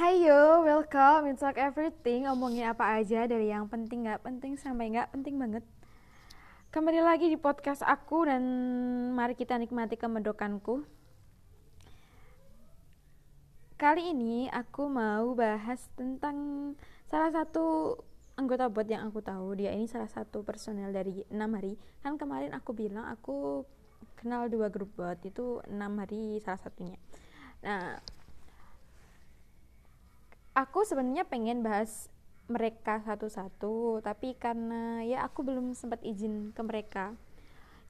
Hai 0.00 0.16
yo, 0.24 0.64
welcome. 0.64 1.28
Talk 1.36 1.60
Everything. 1.60 2.24
Ngomongin 2.24 2.72
apa 2.72 2.96
aja 2.96 3.28
dari 3.28 3.52
yang 3.52 3.68
penting 3.68 4.08
gak 4.08 4.24
penting 4.24 4.56
sampai 4.56 4.88
gak 4.96 5.12
penting 5.12 5.36
banget. 5.36 5.60
Kembali 6.72 7.04
lagi 7.04 7.28
di 7.28 7.36
podcast 7.36 7.84
aku 7.84 8.24
dan 8.24 8.40
mari 9.12 9.36
kita 9.36 9.60
nikmati 9.60 10.00
kemedokanku. 10.00 10.88
Kali 13.76 14.16
ini 14.16 14.48
aku 14.48 14.88
mau 14.88 15.36
bahas 15.36 15.84
tentang 15.92 16.72
salah 17.04 17.28
satu 17.36 18.00
anggota 18.40 18.72
bot 18.72 18.88
yang 18.88 19.04
aku 19.04 19.20
tahu. 19.20 19.52
Dia 19.52 19.76
ini 19.76 19.84
salah 19.84 20.08
satu 20.08 20.40
personel 20.48 20.96
dari 20.96 21.28
6 21.28 21.36
hari. 21.36 21.76
Kan 22.00 22.16
kemarin 22.16 22.56
aku 22.56 22.72
bilang 22.72 23.04
aku 23.04 23.68
kenal 24.16 24.48
dua 24.48 24.72
grup 24.72 24.96
bot. 24.96 25.20
Itu 25.28 25.60
6 25.68 25.76
hari 25.76 26.40
salah 26.40 26.56
satunya. 26.56 26.96
Nah 27.60 28.00
aku 30.70 30.86
sebenarnya 30.86 31.26
pengen 31.26 31.66
bahas 31.66 32.06
mereka 32.46 33.02
satu-satu 33.02 34.06
tapi 34.06 34.38
karena 34.38 35.02
ya 35.02 35.26
aku 35.26 35.42
belum 35.42 35.74
sempat 35.74 35.98
izin 36.06 36.54
ke 36.54 36.62
mereka. 36.62 37.18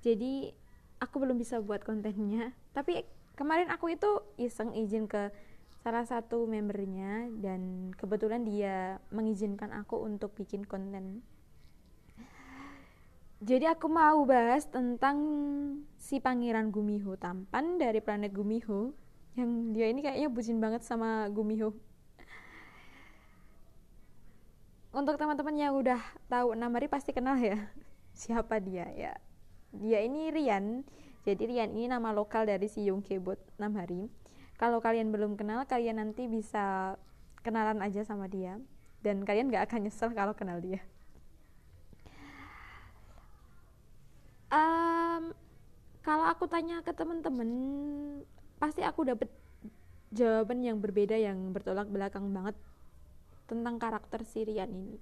Jadi 0.00 0.48
aku 0.96 1.20
belum 1.20 1.36
bisa 1.36 1.60
buat 1.60 1.84
kontennya. 1.84 2.56
Tapi 2.72 3.04
kemarin 3.36 3.68
aku 3.68 3.92
itu 3.92 4.24
iseng 4.40 4.72
izin 4.72 5.04
ke 5.04 5.28
salah 5.84 6.08
satu 6.08 6.48
membernya 6.48 7.28
dan 7.36 7.92
kebetulan 8.00 8.48
dia 8.48 8.96
mengizinkan 9.12 9.76
aku 9.76 10.00
untuk 10.00 10.32
bikin 10.32 10.64
konten. 10.64 11.20
Jadi 13.44 13.68
aku 13.68 13.92
mau 13.92 14.24
bahas 14.24 14.64
tentang 14.72 15.20
si 16.00 16.16
pangeran 16.16 16.72
Gumiho 16.72 17.20
tampan 17.20 17.76
dari 17.76 18.00
planet 18.00 18.32
Gumiho 18.32 18.96
yang 19.36 19.76
dia 19.76 19.92
ini 19.92 20.00
kayaknya 20.00 20.32
bucin 20.32 20.64
banget 20.64 20.80
sama 20.80 21.28
Gumiho 21.28 21.76
untuk 25.00 25.16
teman-teman 25.16 25.56
yang 25.56 25.72
udah 25.72 25.96
tahu 26.28 26.52
Namari 26.52 26.84
pasti 26.84 27.16
kenal 27.16 27.40
ya. 27.40 27.56
Siapa 28.20 28.60
dia? 28.60 28.84
Ya 28.92 29.16
dia 29.72 30.02
ini 30.02 30.28
Rian. 30.28 30.82
Jadi 31.24 31.48
Rian 31.48 31.72
ini 31.72 31.88
nama 31.88 32.12
lokal 32.12 32.44
dari 32.44 32.68
si 32.68 32.84
Yung 32.88 33.00
Kebot 33.00 33.38
Namari. 33.56 34.10
Kalau 34.60 34.84
kalian 34.84 35.08
belum 35.08 35.40
kenal 35.40 35.64
kalian 35.64 36.02
nanti 36.02 36.28
bisa 36.28 36.96
kenalan 37.40 37.80
aja 37.80 38.04
sama 38.04 38.28
dia. 38.28 38.60
Dan 39.00 39.24
kalian 39.24 39.48
gak 39.48 39.72
akan 39.72 39.88
nyesel 39.88 40.12
kalau 40.12 40.36
kenal 40.36 40.60
dia. 40.60 40.84
Um, 44.52 45.32
kalau 46.04 46.28
aku 46.28 46.44
tanya 46.44 46.84
ke 46.84 46.92
teman-teman 46.92 47.48
pasti 48.60 48.84
aku 48.84 49.08
dapet 49.08 49.32
jawaban 50.12 50.60
yang 50.60 50.76
berbeda 50.82 51.16
yang 51.16 51.54
bertolak 51.54 51.88
belakang 51.88 52.34
banget 52.34 52.58
tentang 53.50 53.82
karakter 53.82 54.22
si 54.22 54.46
Rian 54.46 54.70
ini 54.70 54.96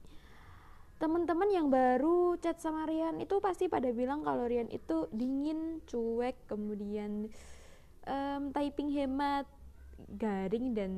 teman-teman 0.98 1.46
yang 1.46 1.70
baru 1.70 2.34
chat 2.42 2.58
sama 2.58 2.82
Rian 2.82 3.22
itu 3.22 3.38
pasti 3.38 3.70
pada 3.70 3.86
bilang 3.94 4.26
kalau 4.26 4.50
Rian 4.50 4.66
itu 4.66 5.06
dingin, 5.14 5.78
cuek, 5.86 6.34
kemudian 6.50 7.30
um, 8.02 8.42
typing 8.50 8.90
hemat, 8.90 9.46
garing 10.18 10.74
dan 10.74 10.92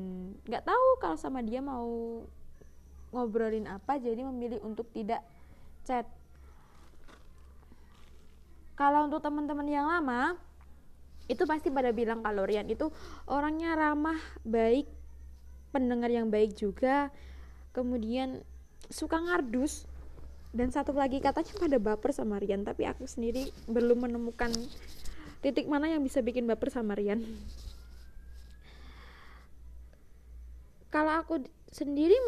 nggak 0.49 0.65
tahu 0.65 0.89
kalau 1.05 1.21
sama 1.21 1.45
dia 1.45 1.61
mau 1.61 2.25
ngobrolin 3.13 3.69
apa, 3.69 4.01
jadi 4.01 4.25
memilih 4.25 4.65
untuk 4.65 4.89
tidak 4.97 5.21
chat. 5.85 6.09
Kalau 8.81 9.05
untuk 9.05 9.21
teman-teman 9.21 9.69
yang 9.69 9.85
lama, 9.85 10.41
itu 11.29 11.45
pasti 11.45 11.69
pada 11.69 11.93
bilang 11.93 12.25
kalau 12.25 12.49
Rian 12.49 12.73
itu 12.73 12.89
orangnya 13.29 13.77
ramah, 13.77 14.17
baik, 14.49 14.89
pendengar 15.77 16.09
yang 16.09 16.33
baik 16.33 16.57
juga, 16.57 17.13
kemudian 17.71 18.43
suka 18.91 19.19
ngardus. 19.19 19.87
Dan 20.51 20.75
satu 20.75 20.91
lagi 20.91 21.23
katanya 21.23 21.55
pada 21.55 21.79
baper 21.79 22.11
sama 22.11 22.43
Rian 22.43 22.67
tapi 22.67 22.83
aku 22.83 23.07
sendiri 23.07 23.55
belum 23.71 24.11
menemukan 24.11 24.51
titik 25.47 25.71
mana 25.71 25.87
yang 25.87 26.03
bisa 26.03 26.27
bikin 26.27 26.43
baper 26.51 26.75
sama 26.75 26.99
Rian. 26.99 27.23
Kalau 30.91 31.23
aku 31.23 31.47
sendiri 31.71 32.19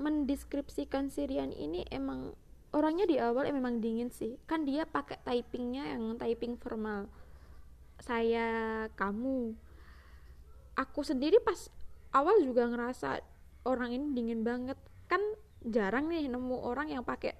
mendeskripsikan 0.00 1.12
si 1.12 1.28
Rian 1.28 1.52
ini 1.52 1.84
emang 1.92 2.32
orangnya 2.72 3.04
di 3.04 3.20
awal 3.20 3.44
emang 3.44 3.84
dingin 3.84 4.08
sih. 4.08 4.40
Kan 4.48 4.64
dia 4.64 4.88
pakai 4.88 5.20
typingnya 5.20 5.84
yang 5.92 6.16
typing 6.16 6.56
formal 6.56 7.12
saya 8.00 8.88
kamu. 8.96 9.52
Aku 10.80 11.04
sendiri 11.04 11.36
pas 11.44 11.68
awal 12.16 12.40
juga 12.40 12.64
ngerasa 12.72 13.20
orang 13.64 13.94
ini 13.94 14.06
dingin 14.16 14.42
banget. 14.46 14.78
Kan 15.10 15.20
jarang 15.64 16.08
nih 16.08 16.28
nemu 16.30 16.56
orang 16.56 16.88
yang 16.92 17.04
pakai 17.04 17.36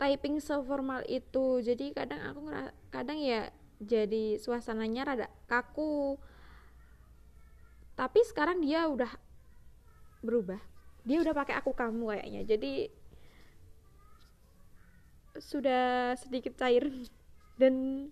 typing 0.00 0.40
seformal 0.40 1.04
itu. 1.06 1.60
Jadi 1.60 1.94
kadang 1.94 2.20
aku 2.24 2.40
kadang 2.88 3.18
ya 3.20 3.50
jadi 3.82 4.38
suasananya 4.40 5.02
rada 5.04 5.28
kaku. 5.46 6.18
Tapi 7.94 8.20
sekarang 8.26 8.62
dia 8.64 8.90
udah 8.90 9.10
berubah. 10.24 10.58
Dia 11.04 11.20
udah 11.20 11.36
pakai 11.36 11.54
aku 11.60 11.76
kamu 11.76 12.16
kayaknya. 12.16 12.42
Jadi 12.48 12.72
sudah 15.38 16.14
sedikit 16.14 16.54
cair 16.58 16.86
dan 17.60 18.08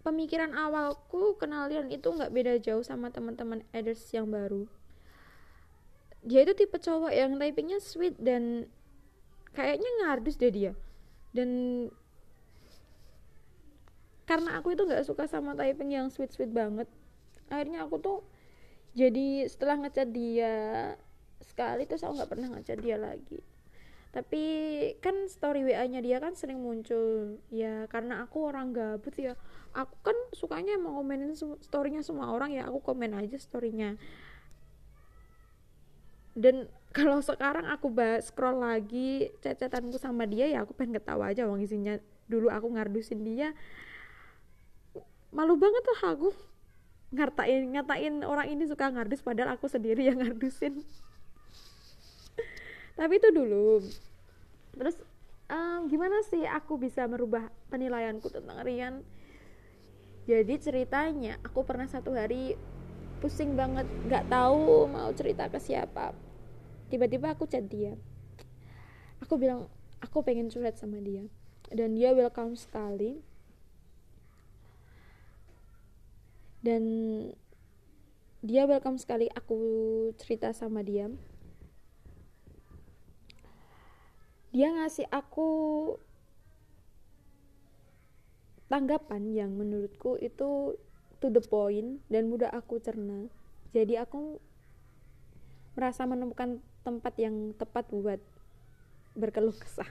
pemikiran 0.00 0.52
awalku 0.56 1.36
kenal 1.36 1.68
Rian 1.68 1.92
itu 1.92 2.08
nggak 2.08 2.32
beda 2.32 2.54
jauh 2.60 2.84
sama 2.84 3.12
teman-teman 3.12 3.64
Eders 3.72 4.04
yang 4.12 4.28
baru. 4.28 4.64
Dia 6.20 6.44
itu 6.44 6.52
tipe 6.52 6.76
cowok 6.76 7.12
yang 7.12 7.40
typingnya 7.40 7.80
sweet 7.80 8.16
dan 8.20 8.68
kayaknya 9.56 9.88
ngardus 10.04 10.36
deh 10.36 10.52
dia. 10.52 10.72
Dan 11.32 11.48
karena 14.30 14.62
aku 14.62 14.78
itu 14.78 14.86
nggak 14.86 15.02
suka 15.02 15.26
sama 15.26 15.58
typing 15.58 15.90
yang 15.90 16.06
sweet 16.06 16.30
sweet 16.30 16.54
banget 16.54 16.86
akhirnya 17.50 17.82
aku 17.82 17.98
tuh 17.98 18.22
jadi 18.94 19.50
setelah 19.50 19.82
ngechat 19.82 20.14
dia 20.14 20.54
sekali 21.42 21.82
terus 21.90 22.06
aku 22.06 22.14
nggak 22.14 22.30
pernah 22.30 22.48
ngechat 22.54 22.78
dia 22.78 22.94
lagi 22.94 23.42
tapi 24.10 24.42
kan 24.98 25.30
story 25.30 25.62
WA-nya 25.62 26.02
dia 26.02 26.18
kan 26.18 26.34
sering 26.34 26.58
muncul. 26.58 27.38
Ya 27.46 27.86
karena 27.86 28.26
aku 28.26 28.50
orang 28.50 28.74
gabut 28.74 29.14
ya. 29.14 29.38
Aku 29.70 29.94
kan 30.02 30.18
sukanya 30.34 30.74
emang 30.74 30.98
komenin 30.98 31.38
storynya 31.62 32.02
semua 32.02 32.34
orang 32.34 32.50
ya. 32.50 32.66
Aku 32.66 32.82
komen 32.82 33.14
aja 33.14 33.38
storynya. 33.38 33.94
Dan 36.34 36.66
kalau 36.96 37.22
sekarang 37.22 37.70
aku 37.70 37.94
scroll 38.26 38.58
lagi 38.58 39.30
cacatanku 39.38 39.94
sama 39.94 40.26
dia 40.26 40.50
ya 40.50 40.66
aku 40.66 40.74
pengen 40.74 40.98
ketawa 40.98 41.30
aja 41.30 41.46
wong 41.46 41.62
isinya. 41.62 41.94
Dulu 42.26 42.50
aku 42.50 42.66
ngardusin 42.66 43.22
dia. 43.22 43.54
Malu 45.30 45.54
banget 45.54 45.86
lah 45.86 46.18
aku. 46.18 46.34
Ngatain 47.14 47.78
ngatain 47.78 48.14
orang 48.26 48.50
ini 48.50 48.66
suka 48.66 48.90
ngardus 48.90 49.22
padahal 49.22 49.54
aku 49.54 49.70
sendiri 49.70 50.10
yang 50.10 50.18
ngardusin 50.22 50.82
tapi 53.00 53.16
itu 53.16 53.32
dulu. 53.32 53.80
Terus 54.76 55.00
um, 55.48 55.88
gimana 55.88 56.20
sih 56.28 56.44
aku 56.44 56.76
bisa 56.76 57.08
merubah 57.08 57.48
penilaianku 57.72 58.28
tentang 58.28 58.60
Rian? 58.60 59.00
Jadi 60.28 60.60
ceritanya 60.60 61.40
aku 61.40 61.64
pernah 61.64 61.88
satu 61.88 62.12
hari 62.12 62.60
pusing 63.24 63.56
banget 63.56 63.88
nggak 64.04 64.28
tahu 64.28 64.84
mau 64.92 65.08
cerita 65.16 65.48
ke 65.48 65.56
siapa. 65.56 66.12
Tiba-tiba 66.92 67.32
aku 67.32 67.48
chat 67.48 67.64
dia. 67.72 67.96
Aku 69.24 69.40
bilang 69.40 69.72
aku 70.04 70.20
pengen 70.20 70.52
curhat 70.52 70.76
sama 70.76 71.00
dia. 71.00 71.24
Dan 71.72 71.96
dia 71.96 72.12
welcome 72.12 72.52
sekali. 72.52 73.24
Dan 76.60 76.84
dia 78.44 78.68
welcome 78.68 79.00
sekali 79.00 79.32
aku 79.32 79.56
cerita 80.20 80.52
sama 80.52 80.84
dia 80.84 81.08
dia 84.50 84.68
ngasih 84.74 85.06
aku 85.14 85.50
tanggapan 88.70 89.30
yang 89.34 89.50
menurutku 89.54 90.18
itu 90.18 90.78
to 91.18 91.26
the 91.30 91.42
point 91.42 92.02
dan 92.10 92.30
mudah 92.30 92.50
aku 92.50 92.78
cerna. 92.82 93.30
Jadi 93.70 93.98
aku 93.98 94.42
merasa 95.78 96.02
menemukan 96.06 96.58
tempat 96.82 97.14
yang 97.18 97.54
tepat 97.54 97.86
buat 97.94 98.18
berkeluh 99.14 99.54
kesah. 99.54 99.90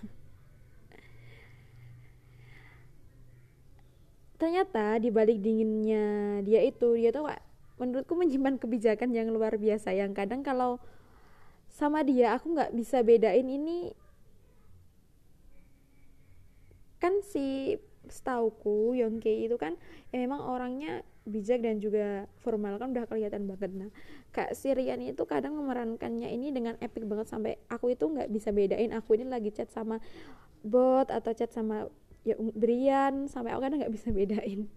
Ternyata 4.40 4.96
di 5.04 5.12
balik 5.12 5.44
dinginnya 5.44 6.40
dia 6.48 6.64
itu 6.64 6.96
dia 6.96 7.12
tuh 7.12 7.28
menurutku 7.80 8.16
menyimpan 8.16 8.56
kebijakan 8.60 9.12
yang 9.12 9.32
luar 9.32 9.56
biasa. 9.60 9.92
Yang 9.92 10.16
kadang 10.16 10.44
kalau 10.44 10.80
sama 11.68 12.04
dia 12.04 12.36
aku 12.36 12.56
nggak 12.56 12.72
bisa 12.76 13.04
bedain 13.04 13.48
ini 13.48 13.92
kan 17.10 17.26
si 17.26 17.74
setauku 18.06 18.94
Yongke 18.94 19.34
itu 19.50 19.58
kan 19.58 19.74
ya 20.14 20.22
memang 20.22 20.46
orangnya 20.46 21.02
bijak 21.26 21.62
dan 21.66 21.82
juga 21.82 22.30
formal 22.42 22.78
kan 22.78 22.94
udah 22.94 23.06
kelihatan 23.10 23.50
banget. 23.50 23.74
Nah 23.74 23.90
kak 24.30 24.54
Sirian 24.54 25.02
itu 25.02 25.26
kadang 25.26 25.58
memerankannya 25.58 26.30
ini 26.30 26.54
dengan 26.54 26.78
epic 26.78 27.06
banget 27.10 27.34
sampai 27.34 27.58
aku 27.66 27.98
itu 27.98 28.06
nggak 28.06 28.30
bisa 28.30 28.54
bedain 28.54 28.94
aku 28.94 29.18
ini 29.18 29.26
lagi 29.26 29.50
chat 29.50 29.74
sama 29.74 29.98
bot 30.62 31.10
atau 31.10 31.34
chat 31.34 31.50
sama 31.50 31.90
ya 32.22 32.38
Brian 32.38 33.26
sampai 33.26 33.58
aku 33.58 33.62
kadang 33.66 33.82
nggak 33.82 33.94
bisa 33.94 34.10
bedain. 34.14 34.70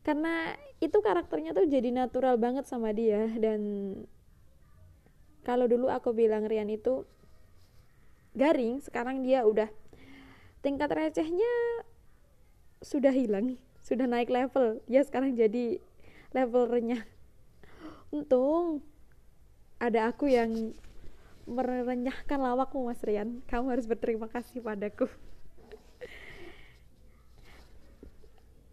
Karena 0.00 0.56
itu 0.80 0.96
karakternya 1.02 1.52
tuh 1.52 1.66
jadi 1.68 1.92
natural 1.92 2.40
banget 2.40 2.64
sama 2.64 2.96
dia 2.96 3.28
dan 3.36 3.60
kalau 5.42 5.66
dulu 5.70 5.90
aku 5.90 6.10
bilang 6.10 6.46
Rian 6.46 6.70
itu 6.70 7.06
garing 8.36 8.84
sekarang 8.84 9.24
dia 9.24 9.42
udah 9.48 9.72
tingkat 10.60 10.92
recehnya 10.92 11.82
sudah 12.84 13.10
hilang 13.10 13.56
sudah 13.86 14.10
naik 14.10 14.34
level. 14.34 14.82
Dia 14.90 15.06
sekarang 15.06 15.38
jadi 15.38 15.78
level 16.34 16.66
renyah. 16.66 17.06
Untung 18.10 18.82
ada 19.78 20.10
aku 20.10 20.26
yang 20.26 20.74
merenyahkan 21.46 22.42
lawakmu 22.42 22.90
Mas 22.90 22.98
Rian. 23.06 23.46
Kamu 23.46 23.70
harus 23.70 23.86
berterima 23.86 24.26
kasih 24.26 24.58
padaku. 24.58 25.06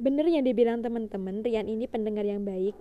Bener 0.01 0.25
yang 0.25 0.41
dibilang 0.41 0.81
teman-teman 0.81 1.45
Rian 1.45 1.69
ini 1.69 1.85
pendengar 1.85 2.25
yang 2.25 2.41
baik. 2.41 2.73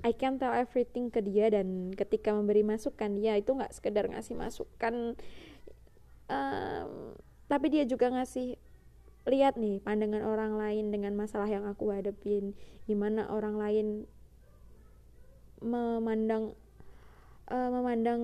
I 0.00 0.16
can 0.16 0.40
tell 0.40 0.56
everything 0.56 1.12
ke 1.12 1.20
dia 1.20 1.52
dan 1.52 1.92
ketika 1.92 2.32
memberi 2.32 2.64
masukan 2.64 3.12
dia 3.16 3.36
itu 3.36 3.52
nggak 3.52 3.72
sekedar 3.72 4.08
ngasih 4.08 4.36
masukan 4.36 5.16
um, 6.28 7.18
tapi 7.48 7.66
dia 7.70 7.84
juga 7.84 8.10
ngasih 8.10 8.56
lihat 9.24 9.56
nih 9.56 9.80
pandangan 9.80 10.20
orang 10.24 10.60
lain 10.60 10.92
dengan 10.92 11.16
masalah 11.16 11.48
yang 11.48 11.64
aku 11.64 11.88
hadapin. 11.92 12.52
Gimana 12.84 13.28
orang 13.32 13.56
lain 13.56 13.86
memandang 15.64 16.52
uh, 17.48 17.70
memandang 17.72 18.20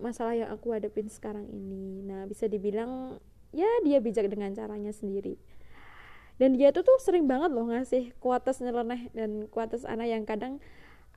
masalah 0.00 0.32
yang 0.32 0.48
aku 0.48 0.72
hadapin 0.72 1.12
sekarang 1.12 1.44
ini. 1.52 2.00
Nah 2.04 2.24
bisa 2.24 2.48
dibilang 2.48 3.20
ya 3.52 3.68
dia 3.84 4.00
bijak 4.00 4.28
dengan 4.32 4.56
caranya 4.56 4.92
sendiri. 4.92 5.36
Dan 6.38 6.54
dia 6.54 6.70
tuh 6.70 6.86
tuh 6.86 6.96
sering 7.02 7.26
banget 7.26 7.50
loh 7.50 7.66
ngasih 7.66 8.14
kuatas 8.22 8.62
nyeleneh 8.62 9.10
dan 9.10 9.50
kuatas 9.50 9.82
anak 9.82 10.06
yang 10.06 10.22
kadang 10.22 10.62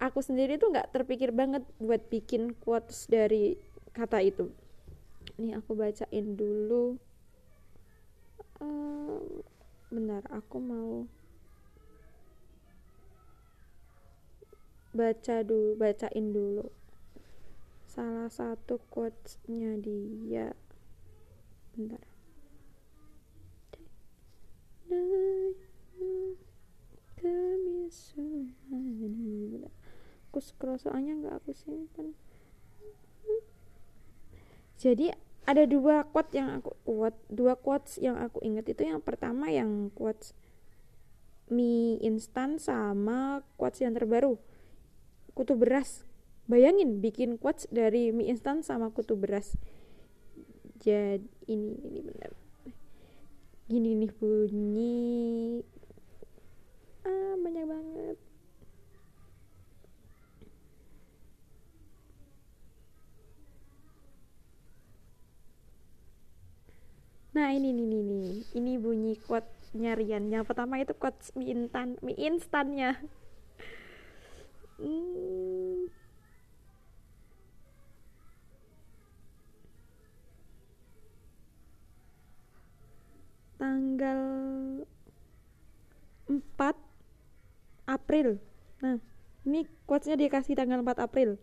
aku 0.02 0.20
sendiri 0.26 0.58
tuh 0.58 0.74
nggak 0.74 0.90
terpikir 0.90 1.30
banget 1.30 1.62
buat 1.78 2.02
bikin 2.10 2.58
quotes 2.58 3.06
dari 3.06 3.62
kata 3.94 4.26
itu 4.26 4.50
nih 5.42 5.58
aku 5.58 5.74
bacain 5.74 6.38
dulu. 6.38 7.00
Um, 8.62 9.42
benar 9.90 10.22
aku 10.30 10.58
mau 10.62 11.10
baca 14.92 15.42
dulu 15.42 15.80
bacain 15.80 16.36
dulu. 16.36 16.68
Salah 17.88 18.32
satu 18.32 18.80
quotesnya 18.92 19.76
dia. 19.80 20.56
Bentar. 21.76 22.12
Aku 30.32 30.40
scroll 30.40 30.80
soalnya 30.80 31.20
nggak 31.20 31.44
aku 31.44 31.52
simpan 31.52 32.16
jadi 34.82 35.14
ada 35.46 35.70
dua 35.70 36.10
quote 36.10 36.34
yang 36.34 36.58
aku 36.58 36.74
quote 36.82 37.22
dua 37.30 37.54
quotes 37.54 38.02
yang 38.02 38.18
aku 38.18 38.42
ingat. 38.42 38.66
Itu 38.66 38.82
yang 38.82 38.98
pertama 38.98 39.54
yang 39.54 39.94
quotes 39.94 40.34
mie 41.54 42.02
instan 42.02 42.58
sama 42.58 43.46
quotes 43.62 43.86
yang 43.86 43.94
terbaru. 43.94 44.42
Kutu 45.38 45.54
beras. 45.54 46.02
Bayangin 46.50 46.98
bikin 46.98 47.38
quotes 47.38 47.70
dari 47.70 48.10
mie 48.10 48.34
instan 48.34 48.66
sama 48.66 48.90
kutu 48.90 49.14
beras. 49.14 49.54
Jadi 50.82 51.30
ini 51.46 51.78
ini 51.78 52.02
benar 52.02 52.34
gini 53.70 53.94
nih 54.02 54.12
bunyi. 54.18 55.62
Ah 57.06 57.38
banyak 57.38 57.66
banget 57.70 58.18
Nah 67.32 67.48
ini 67.56 67.72
nih 67.72 67.86
nih 67.88 68.02
nih. 68.04 68.30
Ini 68.60 68.72
bunyi 68.80 69.14
quote 69.16 69.48
nyarian. 69.76 70.28
Yang 70.28 70.52
pertama 70.52 70.80
itu 70.84 70.92
quote 70.96 71.20
mie 71.40 71.52
instan 71.56 71.96
mie 72.04 72.20
instannya. 72.20 72.92
Hmm. 74.82 75.92
tanggal 83.62 84.22
4 86.26 86.74
April. 87.86 88.42
Nah 88.82 88.98
ini 89.46 89.70
quotesnya 89.86 90.18
dikasih 90.18 90.58
tanggal 90.58 90.82
4 90.82 90.98
April. 90.98 91.38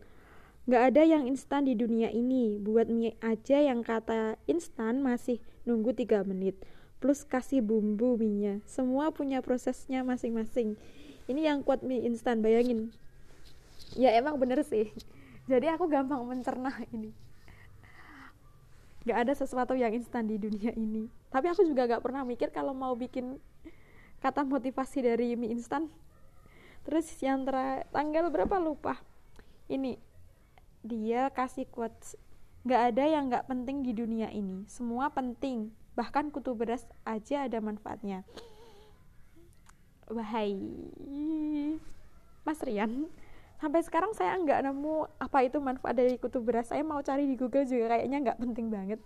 Gak 0.68 0.92
ada 0.92 1.02
yang 1.06 1.24
instan 1.30 1.64
di 1.64 1.78
dunia 1.78 2.10
ini. 2.10 2.58
Buat 2.58 2.90
mie 2.90 3.14
aja 3.22 3.62
yang 3.62 3.86
kata 3.86 4.34
instan 4.50 4.98
masih 5.00 5.38
nunggu 5.68 5.92
3 5.92 6.24
menit. 6.24 6.56
Plus 6.98 7.22
kasih 7.28 7.60
bumbu 7.60 8.16
minyak. 8.16 8.64
Semua 8.64 9.12
punya 9.12 9.44
prosesnya 9.44 10.00
masing-masing. 10.00 10.80
Ini 11.28 11.52
yang 11.52 11.60
kuat 11.60 11.84
mie 11.84 12.08
instan, 12.08 12.40
bayangin. 12.40 12.88
Ya 13.92 14.16
emang 14.16 14.40
bener 14.40 14.64
sih. 14.64 14.88
Jadi 15.44 15.68
aku 15.68 15.84
gampang 15.86 16.24
mencerna 16.24 16.72
ini. 16.88 17.12
Gak 19.04 19.28
ada 19.28 19.32
sesuatu 19.36 19.76
yang 19.76 19.92
instan 19.92 20.24
di 20.24 20.40
dunia 20.40 20.72
ini. 20.72 21.12
Tapi 21.28 21.52
aku 21.52 21.62
juga 21.68 21.84
gak 21.84 22.00
pernah 22.00 22.24
mikir 22.24 22.48
kalau 22.48 22.72
mau 22.72 22.96
bikin 22.96 23.36
kata 24.24 24.42
motivasi 24.42 25.04
dari 25.04 25.36
mie 25.36 25.52
instan. 25.52 25.92
Terus 26.88 27.04
yang 27.20 27.44
ter 27.44 27.84
tanggal 27.92 28.32
berapa 28.32 28.56
lupa? 28.56 28.96
Ini. 29.68 30.00
Dia 30.82 31.28
kasih 31.28 31.68
quotes 31.68 32.16
gak 32.66 32.94
ada 32.94 33.04
yang 33.06 33.30
gak 33.30 33.46
penting 33.46 33.86
di 33.86 33.92
dunia 33.94 34.32
ini. 34.32 34.64
Semua 34.66 35.12
penting. 35.12 35.70
Bahkan 35.98 36.30
kutu 36.30 36.54
beras 36.54 36.86
aja 37.02 37.46
ada 37.46 37.58
manfaatnya. 37.58 38.22
Wahai 40.08 40.56
Mas 42.48 42.64
Rian 42.64 43.12
sampai 43.58 43.82
sekarang 43.82 44.14
saya 44.14 44.38
nggak 44.38 44.70
nemu 44.70 45.10
apa 45.18 45.44
itu 45.44 45.58
manfaat 45.60 45.98
dari 45.98 46.16
kutu 46.16 46.40
beras. 46.40 46.70
Saya 46.72 46.80
mau 46.80 47.02
cari 47.04 47.28
di 47.28 47.36
Google 47.36 47.68
juga 47.68 47.92
kayaknya 47.92 48.18
nggak 48.24 48.38
penting 48.40 48.72
banget. 48.72 49.02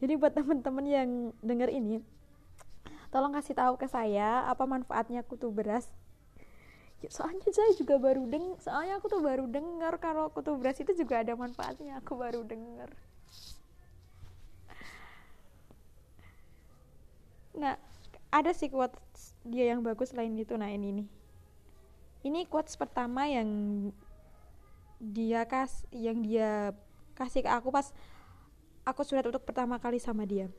Jadi 0.00 0.16
buat 0.16 0.32
teman-teman 0.32 0.86
yang 0.86 1.10
dengar 1.44 1.68
ini 1.68 2.00
tolong 3.10 3.32
kasih 3.34 3.54
tahu 3.56 3.74
ke 3.80 3.86
saya 3.88 4.44
apa 4.46 4.66
manfaatnya 4.66 5.22
kutu 5.26 5.50
beras 5.50 5.88
soalnya 7.06 7.44
saya 7.52 7.70
juga 7.76 8.00
baru 8.00 8.26
deng 8.26 8.56
soalnya 8.58 8.98
aku 8.98 9.06
tuh 9.06 9.22
baru 9.22 9.46
dengar 9.46 10.00
kalau 10.02 10.32
kutu 10.32 10.56
beras 10.58 10.80
itu 10.80 10.90
juga 10.96 11.22
ada 11.22 11.36
manfaatnya 11.38 12.00
aku 12.02 12.18
baru 12.18 12.42
dengar 12.42 12.90
nah 17.54 17.78
ada 18.36 18.52
sih 18.52 18.68
quotes 18.68 19.32
dia 19.46 19.72
yang 19.72 19.80
bagus 19.80 20.12
lain 20.12 20.36
itu 20.36 20.54
nah 20.58 20.68
ini 20.68 21.02
nih. 21.02 21.08
Ini 22.26 22.40
quotes 22.50 22.74
pertama 22.74 23.24
yang 23.30 23.48
dia 24.98 25.46
kas 25.46 25.86
yang 25.94 26.20
dia 26.20 26.74
kasih 27.14 27.44
ke 27.46 27.50
aku 27.52 27.72
pas 27.72 27.94
aku 28.82 29.00
surat 29.06 29.24
untuk 29.24 29.46
pertama 29.46 29.78
kali 29.78 29.96
sama 30.02 30.26
dia. 30.26 30.50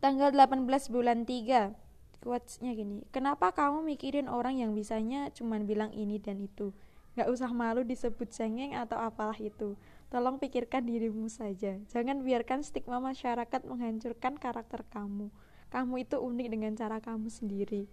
Tanggal 0.00 0.32
18 0.32 0.66
bulan 0.90 1.22
3 1.22 1.85
quotesnya 2.26 2.74
gini 2.74 3.06
kenapa 3.14 3.54
kamu 3.54 3.86
mikirin 3.86 4.26
orang 4.26 4.58
yang 4.58 4.74
bisanya 4.74 5.30
cuman 5.30 5.62
bilang 5.62 5.94
ini 5.94 6.18
dan 6.18 6.42
itu? 6.42 6.74
Gak 7.14 7.30
usah 7.32 7.48
malu 7.48 7.80
disebut 7.86 8.28
cengeng 8.28 8.76
atau 8.76 9.00
apalah 9.00 9.38
itu. 9.40 9.78
Tolong 10.12 10.36
pikirkan 10.36 10.84
dirimu 10.84 11.32
saja. 11.32 11.80
Jangan 11.88 12.20
biarkan 12.20 12.60
stigma 12.60 13.00
masyarakat 13.00 13.64
menghancurkan 13.64 14.36
karakter 14.36 14.84
kamu. 14.92 15.32
Kamu 15.72 15.94
itu 15.96 16.20
unik 16.20 16.48
dengan 16.52 16.72
cara 16.76 17.00
kamu 17.00 17.32
sendiri. 17.32 17.88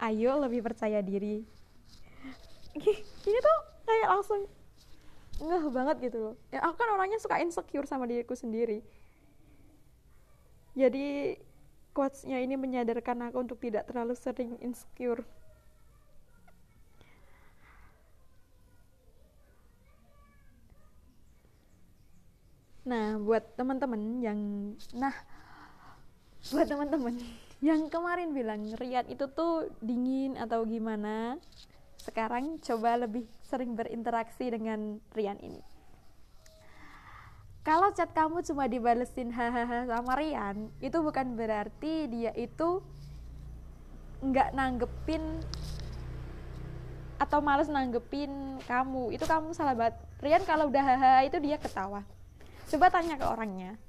Ayo 0.00 0.40
lebih 0.40 0.64
percaya 0.64 1.04
diri. 1.04 1.44
Ini 3.28 3.38
tuh 3.38 3.58
kayak 3.84 4.08
langsung 4.08 4.40
ngeh 5.44 5.64
banget 5.68 5.96
gitu 6.10 6.18
loh. 6.30 6.34
Ya 6.48 6.64
aku 6.64 6.80
kan 6.80 6.88
orangnya 6.94 7.20
suka 7.20 7.38
insecure 7.44 7.84
sama 7.84 8.08
diriku 8.08 8.32
sendiri. 8.32 8.80
Jadi 10.74 11.38
quotesnya 11.94 12.42
ini 12.42 12.58
menyadarkan 12.58 13.30
aku 13.30 13.46
untuk 13.46 13.58
tidak 13.62 13.86
terlalu 13.86 14.18
sering 14.18 14.58
insecure. 14.58 15.22
Nah, 22.84 23.16
buat 23.16 23.56
teman-teman 23.56 24.20
yang 24.20 24.40
nah 24.92 25.14
buat 26.52 26.68
teman-teman 26.68 27.16
yang 27.64 27.88
kemarin 27.88 28.36
bilang 28.36 28.60
Rian 28.76 29.08
itu 29.08 29.24
tuh 29.32 29.72
dingin 29.80 30.36
atau 30.36 30.68
gimana 30.68 31.40
sekarang 31.96 32.60
coba 32.60 33.00
lebih 33.00 33.24
sering 33.40 33.72
berinteraksi 33.72 34.52
dengan 34.52 35.00
Rian 35.16 35.40
ini 35.40 35.73
kalau 37.64 37.88
chat 37.96 38.12
kamu 38.12 38.44
cuma 38.44 38.68
dibalesin 38.68 39.32
hahaha 39.32 39.88
sama 39.88 40.20
Rian 40.20 40.68
itu 40.84 41.00
bukan 41.00 41.32
berarti 41.32 42.12
dia 42.12 42.32
itu 42.36 42.84
nggak 44.20 44.52
nanggepin 44.52 45.40
atau 47.16 47.40
males 47.40 47.72
nanggepin 47.72 48.60
kamu. 48.68 49.16
Itu 49.16 49.24
kamu 49.24 49.56
salah 49.56 49.72
banget. 49.72 49.96
Rian 50.20 50.44
kalau 50.44 50.68
udah 50.68 50.84
hahaha 50.84 51.24
itu 51.24 51.40
dia 51.40 51.56
ketawa. 51.56 52.04
Coba 52.68 52.92
tanya 52.92 53.16
ke 53.16 53.24
orangnya. 53.24 53.80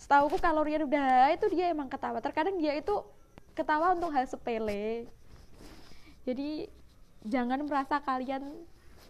Setahuku 0.00 0.40
kalau 0.40 0.64
Rian 0.64 0.88
udah 0.88 0.96
hahaha 0.96 1.36
itu 1.36 1.52
dia 1.52 1.68
emang 1.68 1.92
ketawa. 1.92 2.24
Terkadang 2.24 2.56
dia 2.56 2.72
itu 2.72 3.04
ketawa 3.52 3.92
untuk 3.92 4.08
hal 4.16 4.24
sepele. 4.24 5.04
Jadi 6.24 6.72
jangan 7.20 7.60
merasa 7.68 8.00
kalian 8.00 8.48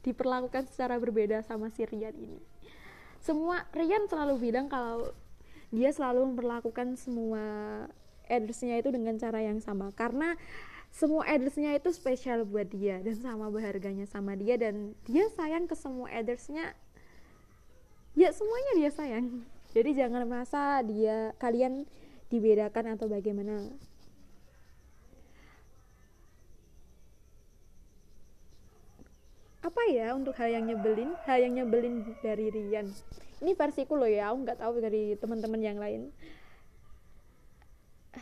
diperlakukan 0.03 0.67
secara 0.67 0.99
berbeda 0.99 1.47
sama 1.47 1.71
si 1.71 1.87
Rian 1.87 2.15
ini 2.19 2.56
semua 3.27 3.67
Rian 3.75 4.07
selalu 4.07 4.49
bilang 4.49 4.71
kalau 4.71 5.11
dia 5.75 5.91
selalu 5.91 6.31
memperlakukan 6.31 6.95
semua 6.95 7.43
adresnya 8.31 8.79
itu 8.79 8.95
dengan 8.95 9.19
cara 9.19 9.43
yang 9.43 9.59
sama. 9.59 9.91
Karena 9.99 10.39
semua 10.95 11.27
adresnya 11.27 11.75
itu 11.75 11.91
spesial 11.91 12.47
buat 12.47 12.71
dia 12.71 13.03
dan 13.03 13.19
sama 13.19 13.51
berharganya 13.51 14.07
sama 14.07 14.39
dia 14.39 14.55
dan 14.55 14.95
dia 15.05 15.27
sayang 15.35 15.67
ke 15.67 15.75
semua 15.75 16.09
adresnya 16.09 16.73
ya 18.15 18.31
semuanya 18.31 18.73
dia 18.79 18.91
sayang. 18.95 19.27
Jadi 19.75 19.91
jangan 19.93 20.25
merasa 20.25 20.81
dia 20.87 21.35
kalian 21.43 21.85
dibedakan 22.31 22.97
atau 22.97 23.11
bagaimana 23.11 23.75
apa 29.67 29.83
ya 29.91 30.15
untuk 30.15 30.39
hal 30.39 30.47
yang 30.55 30.71
nyebelin? 30.71 31.11
Hal 31.27 31.43
yang 31.43 31.59
nyebelin 31.59 32.07
dari 32.23 32.55
Rian. 32.55 32.87
Ini 33.43 33.53
versiku 33.59 33.99
loh 33.99 34.07
ya 34.07 34.31
aku 34.31 34.47
nggak 34.47 34.59
tahu 34.63 34.79
dari 34.79 35.19
teman-teman 35.19 35.59
yang 35.59 35.79
lain. 35.83 36.15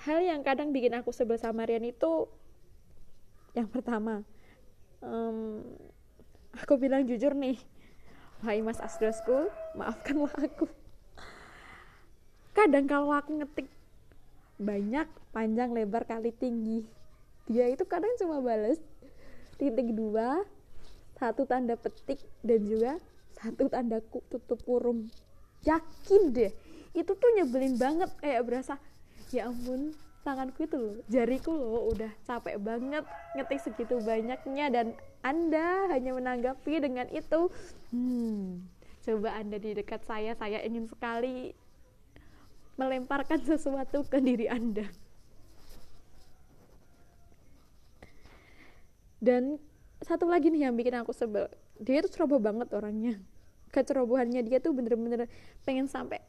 Hal 0.09 0.25
yang 0.25 0.41
kadang 0.41 0.73
bikin 0.73 0.97
aku 0.97 1.13
sebel 1.13 1.37
sama 1.37 1.69
Rian 1.69 1.85
itu 1.85 2.27
yang 3.55 3.71
pertama 3.71 4.27
um, 4.99 5.63
aku 6.59 6.75
bilang 6.75 7.07
jujur 7.07 7.31
nih 7.39 7.55
Wahai 8.43 8.59
Mas 8.67 8.83
Asdosku 8.83 9.47
maafkanlah 9.79 10.35
aku. 10.43 10.67
Kadang 12.51 12.91
kalau 12.91 13.15
aku 13.15 13.39
ngetik 13.39 13.71
banyak 14.59 15.07
panjang 15.31 15.71
lebar 15.71 16.07
kali 16.07 16.35
tinggi 16.35 16.87
dia 17.45 17.69
itu 17.69 17.85
kadang 17.85 18.15
cuma 18.17 18.41
bales 18.41 18.81
titik 19.59 19.93
dua 19.93 20.47
satu 21.18 21.47
tanda 21.47 21.78
petik 21.78 22.21
dan 22.42 22.61
juga 22.66 22.92
satu 23.38 23.71
tanda 23.71 23.99
tutup 24.30 24.61
kurung. 24.64 25.11
Yakin 25.64 26.23
deh 26.35 26.52
itu 26.94 27.12
tuh 27.14 27.30
nyebelin 27.35 27.75
banget 27.75 28.11
kayak 28.23 28.47
berasa 28.47 28.78
ya 29.35 29.50
ampun 29.50 29.90
tanganku 30.23 30.62
itu 30.62 30.78
loh 30.78 30.97
jariku 31.11 31.50
loh 31.50 31.90
udah 31.90 32.12
capek 32.23 32.56
banget 32.62 33.02
ngetik 33.35 33.61
segitu 33.61 33.99
banyaknya 33.99 34.71
dan 34.71 34.87
anda 35.26 35.90
hanya 35.90 36.14
menanggapi 36.14 36.78
dengan 36.78 37.11
itu. 37.11 37.50
Hmm 37.90 38.75
coba 39.04 39.37
anda 39.37 39.61
di 39.61 39.76
dekat 39.76 40.00
saya 40.09 40.33
saya 40.33 40.64
ingin 40.64 40.88
sekali 40.88 41.52
melemparkan 42.80 43.38
sesuatu 43.44 44.02
ke 44.09 44.18
diri 44.18 44.49
anda. 44.49 44.88
Dan 49.21 49.61
satu 50.04 50.28
lagi 50.28 50.52
nih 50.52 50.68
yang 50.68 50.76
bikin 50.76 51.00
aku 51.00 51.16
sebel. 51.16 51.49
Dia 51.80 52.04
tuh 52.04 52.12
ceroboh 52.12 52.38
banget 52.38 52.68
orangnya. 52.76 53.16
Kecerobohannya 53.75 54.44
dia 54.44 54.61
tuh 54.61 54.76
bener-bener 54.76 55.26
pengen 55.64 55.88
sampai 55.88 56.20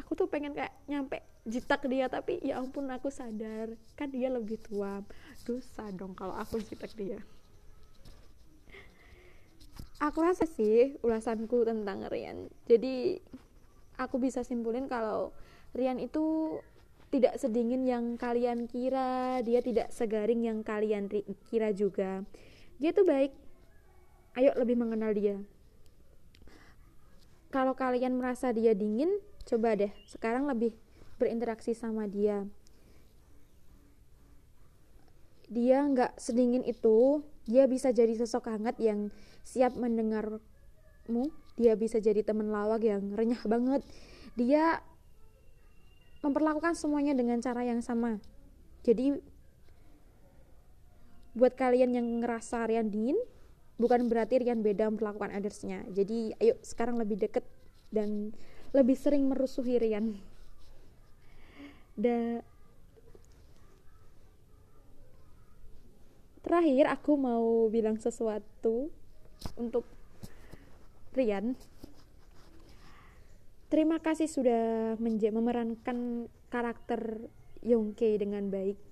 aku 0.00 0.16
tuh 0.16 0.26
pengen 0.26 0.56
kayak 0.56 0.72
nyampe 0.88 1.20
jitak 1.44 1.84
dia 1.84 2.08
tapi 2.08 2.40
ya 2.40 2.58
ampun 2.58 2.88
aku 2.88 3.12
sadar. 3.12 3.76
Kan 3.94 4.10
dia 4.10 4.32
lebih 4.32 4.56
tua. 4.64 5.04
Dosa 5.44 5.92
dong 5.92 6.16
kalau 6.16 6.34
aku 6.34 6.58
jitak 6.58 6.90
dia. 6.96 7.20
Aku 10.00 10.20
rasa 10.20 10.44
sih 10.44 10.96
ulasanku 11.00 11.64
tentang 11.64 12.04
Rian. 12.08 12.48
Jadi 12.68 13.16
aku 13.96 14.20
bisa 14.20 14.44
simpulin 14.44 14.88
kalau 14.88 15.32
Rian 15.72 16.00
itu 16.00 16.58
tidak 17.12 17.38
sedingin 17.40 17.84
yang 17.84 18.04
kalian 18.16 18.68
kira. 18.68 19.40
Dia 19.44 19.60
tidak 19.60 19.92
segaring 19.92 20.44
yang 20.48 20.60
kalian 20.64 21.08
kira 21.48 21.72
juga 21.72 22.24
dia 22.76 22.90
tuh 22.92 23.08
baik. 23.08 23.32
Ayo 24.36 24.52
lebih 24.56 24.76
mengenal 24.76 25.16
dia. 25.16 25.40
Kalau 27.48 27.72
kalian 27.72 28.20
merasa 28.20 28.52
dia 28.52 28.76
dingin 28.76 29.08
coba 29.48 29.78
deh 29.78 29.92
sekarang 30.04 30.44
lebih 30.44 30.76
berinteraksi 31.16 31.72
sama 31.72 32.04
dia. 32.04 32.44
Dia 35.46 35.86
nggak 35.86 36.18
sedingin 36.20 36.66
itu 36.66 37.22
dia 37.46 37.70
bisa 37.70 37.94
jadi 37.94 38.12
sosok 38.18 38.50
hangat 38.50 38.76
yang 38.82 39.14
siap 39.46 39.78
mendengarmu. 39.78 41.30
Dia 41.56 41.78
bisa 41.78 42.02
jadi 42.02 42.20
teman 42.20 42.50
lawak 42.52 42.84
yang 42.84 43.14
renyah 43.14 43.40
banget. 43.46 43.86
Dia 44.36 44.84
memperlakukan 46.20 46.74
semuanya 46.74 47.14
dengan 47.14 47.38
cara 47.38 47.62
yang 47.62 47.80
sama. 47.80 48.18
Jadi 48.82 49.16
buat 51.36 51.52
kalian 51.52 51.92
yang 51.92 52.24
ngerasa 52.24 52.64
Rian 52.64 52.88
dingin 52.88 53.20
bukan 53.76 54.08
berarti 54.08 54.40
Rian 54.40 54.64
beda 54.64 54.88
memperlakukan 54.88 55.36
othersnya. 55.36 55.84
Jadi 55.92 56.32
ayo 56.40 56.56
sekarang 56.64 56.96
lebih 56.96 57.20
deket 57.20 57.44
dan 57.92 58.32
lebih 58.72 58.96
sering 58.96 59.28
merusuhi 59.28 59.76
Rian. 59.76 60.16
Da 61.92 62.40
terakhir 66.40 66.88
aku 66.88 67.12
mau 67.20 67.68
bilang 67.68 68.00
sesuatu 68.00 68.88
untuk 69.60 69.84
Rian. 71.12 71.52
Terima 73.66 73.98
kasih 74.00 74.30
sudah 74.30 74.96
memerankan 75.02 76.30
karakter 76.48 77.28
Yongke 77.66 78.14
dengan 78.14 78.46
baik 78.46 78.85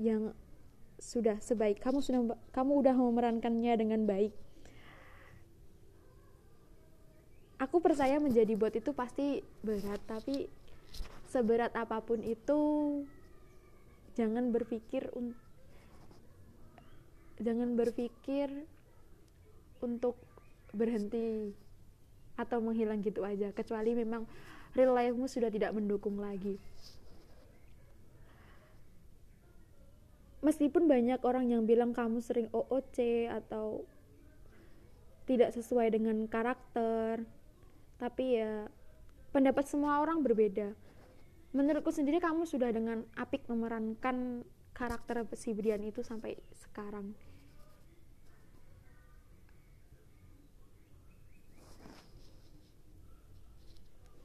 yang 0.00 0.32
sudah 0.96 1.36
sebaik. 1.44 1.80
Kamu 1.84 2.00
sudah 2.00 2.36
kamu 2.56 2.72
udah 2.80 2.94
memerankannya 2.96 3.72
dengan 3.76 4.08
baik. 4.08 4.32
Aku 7.60 7.84
percaya 7.84 8.16
menjadi 8.16 8.56
bot 8.56 8.72
itu 8.72 8.96
pasti 8.96 9.44
berat 9.60 10.00
tapi 10.08 10.48
seberat 11.28 11.76
apa 11.76 12.00
pun 12.00 12.24
itu 12.24 12.60
jangan 14.16 14.48
berpikir 14.48 15.12
un 15.12 15.36
jangan 17.36 17.76
berpikir 17.76 18.48
untuk 19.84 20.16
berhenti 20.72 21.52
atau 22.40 22.64
menghilang 22.64 23.04
gitu 23.04 23.20
aja. 23.28 23.52
Kecuali 23.52 23.92
memang 23.92 24.24
real 24.72 24.96
life-mu 24.96 25.28
sudah 25.28 25.52
tidak 25.52 25.76
mendukung 25.76 26.16
lagi 26.16 26.56
meskipun 30.40 30.88
banyak 30.88 31.20
orang 31.24 31.52
yang 31.52 31.68
bilang 31.68 31.92
kamu 31.92 32.20
sering 32.24 32.48
OOC 32.52 33.28
atau 33.28 33.84
tidak 35.28 35.54
sesuai 35.54 35.94
dengan 35.94 36.26
karakter 36.26 37.22
tapi 38.00 38.40
ya 38.40 38.66
pendapat 39.30 39.68
semua 39.68 40.00
orang 40.00 40.24
berbeda. 40.24 40.72
Menurutku 41.52 41.92
sendiri 41.92 42.22
kamu 42.22 42.48
sudah 42.48 42.72
dengan 42.72 43.04
apik 43.18 43.44
memerankan 43.50 44.46
karakter 44.72 45.28
si 45.36 45.52
Brian 45.52 45.82
itu 45.84 46.00
sampai 46.00 46.38
sekarang. 46.56 47.12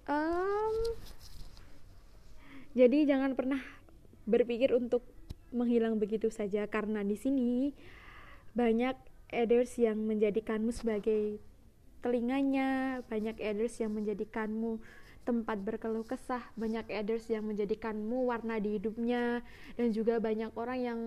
Um, 0.05 0.75
jadi 2.77 3.09
jangan 3.09 3.33
pernah 3.33 3.57
berpikir 4.29 4.69
untuk 4.69 5.01
menghilang 5.55 5.95
begitu 5.95 6.27
saja 6.27 6.67
karena 6.67 6.99
di 7.01 7.15
sini 7.15 7.71
banyak 8.51 8.95
adders 9.31 9.79
yang 9.79 9.99
menjadikanmu 10.03 10.69
sebagai 10.75 11.39
telinganya, 12.05 13.01
banyak 13.09 13.41
adders 13.41 13.81
yang 13.81 13.95
menjadikanmu 13.95 14.77
tempat 15.25 15.57
berkeluh 15.65 16.05
kesah, 16.05 16.45
banyak 16.53 16.85
adders 16.93 17.25
yang 17.33 17.49
menjadikanmu 17.49 18.29
warna 18.29 18.61
di 18.61 18.77
hidupnya 18.77 19.41
dan 19.73 19.89
juga 19.89 20.21
banyak 20.21 20.53
orang 20.53 20.79
yang 20.79 20.99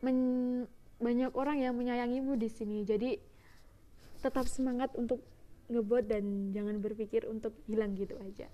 men, 0.00 0.18
banyak 0.96 1.28
orang 1.36 1.60
yang 1.60 1.76
menyayangimu 1.76 2.40
di 2.40 2.48
sini. 2.48 2.88
Jadi 2.88 3.20
tetap 4.24 4.48
semangat 4.48 4.96
untuk 4.96 5.20
ngebot 5.68 6.08
dan 6.08 6.50
jangan 6.56 6.80
berpikir 6.80 7.28
untuk 7.28 7.52
hilang 7.68 7.92
gitu 7.94 8.16
aja. 8.24 8.48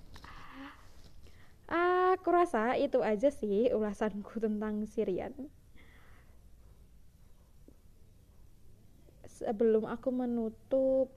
Aku 1.69 2.29
rasa 2.33 2.75
itu 2.81 3.05
aja 3.05 3.29
sih 3.29 3.69
ulasanku 3.71 4.41
tentang 4.45 4.89
Sirian. 4.89 5.33
Sebelum 9.29 9.87
aku 9.87 10.11
menutup 10.11 11.13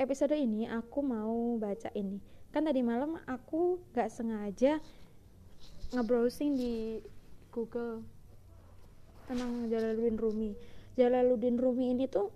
episode 0.00 0.32
ini 0.34 0.64
aku 0.70 1.04
mau 1.04 1.60
baca 1.60 1.92
ini. 1.92 2.16
Kan 2.54 2.64
tadi 2.64 2.80
malam 2.80 3.18
aku 3.26 3.82
gak 3.92 4.08
sengaja 4.08 4.78
ngebrowsing 5.92 6.56
di 6.56 7.02
Google 7.52 8.06
tentang 9.28 9.68
Jalaluddin 9.68 10.16
Rumi. 10.16 10.50
Jalaluddin 10.96 11.58
Rumi 11.60 11.92
ini 11.92 12.06
tuh 12.08 12.30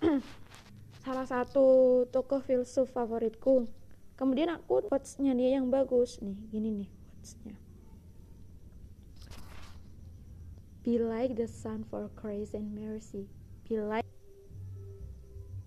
salah 1.04 1.28
satu 1.28 2.02
tokoh 2.08 2.40
filsuf 2.40 2.88
favoritku 2.90 3.68
kemudian 4.20 4.52
aku 4.52 4.84
quotesnya 4.84 5.32
dia 5.32 5.56
yang 5.56 5.72
bagus. 5.72 6.20
Nih 6.20 6.36
gini 6.52 6.84
nih 6.84 6.90
quotesnya. 6.92 7.56
Be 10.84 11.00
like 11.00 11.40
the 11.40 11.48
sun 11.48 11.88
for 11.88 12.12
grace 12.12 12.52
and 12.52 12.76
mercy. 12.76 13.24
Be 13.64 13.80
like 13.80 13.99